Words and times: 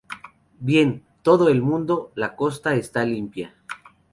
¡Bien, 0.69 1.05
todo 1.21 1.47
el 1.49 1.61
mundo, 1.61 2.11
la 2.15 2.35
costa 2.35 2.73
está 2.73 3.05
limpia! 3.05 3.53